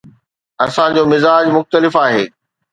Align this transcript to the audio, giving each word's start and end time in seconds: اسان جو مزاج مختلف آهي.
اسان 0.65 0.89
جو 0.95 1.03
مزاج 1.11 1.45
مختلف 1.57 1.93
آهي. 2.05 2.23